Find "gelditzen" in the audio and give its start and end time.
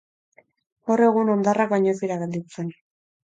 2.23-2.73